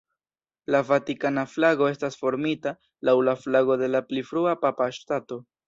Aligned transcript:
La 0.75 0.79
vatikana 0.87 1.43
flago 1.51 1.91
estas 1.91 2.17
formita 2.23 2.75
laŭ 3.11 3.15
la 3.29 3.37
flago 3.45 3.79
de 3.85 3.93
la 3.95 4.05
pli 4.09 4.27
frua 4.33 4.59
Papa 4.67 4.93
Ŝtato. 5.01 5.43